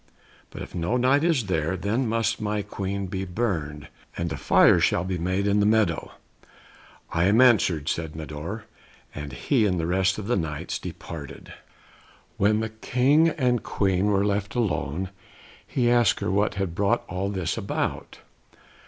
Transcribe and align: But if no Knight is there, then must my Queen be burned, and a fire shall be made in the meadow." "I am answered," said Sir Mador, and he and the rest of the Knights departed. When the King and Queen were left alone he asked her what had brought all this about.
But 0.49 0.63
if 0.63 0.73
no 0.73 0.97
Knight 0.97 1.23
is 1.23 1.45
there, 1.45 1.77
then 1.77 2.09
must 2.09 2.41
my 2.41 2.63
Queen 2.63 3.05
be 3.05 3.23
burned, 3.23 3.87
and 4.17 4.33
a 4.33 4.35
fire 4.35 4.79
shall 4.79 5.03
be 5.03 5.19
made 5.19 5.45
in 5.45 5.59
the 5.59 5.65
meadow." 5.67 6.13
"I 7.11 7.25
am 7.25 7.39
answered," 7.39 7.87
said 7.87 8.13
Sir 8.13 8.17
Mador, 8.17 8.65
and 9.13 9.31
he 9.31 9.67
and 9.67 9.79
the 9.79 9.85
rest 9.85 10.17
of 10.17 10.25
the 10.25 10.35
Knights 10.35 10.79
departed. 10.79 11.53
When 12.37 12.61
the 12.61 12.69
King 12.69 13.29
and 13.29 13.61
Queen 13.61 14.07
were 14.07 14.25
left 14.25 14.55
alone 14.55 15.09
he 15.67 15.91
asked 15.91 16.19
her 16.21 16.31
what 16.31 16.55
had 16.55 16.73
brought 16.73 17.03
all 17.07 17.29
this 17.29 17.55
about. 17.55 18.21